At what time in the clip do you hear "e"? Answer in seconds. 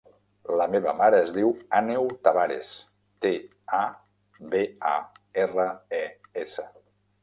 6.05-6.05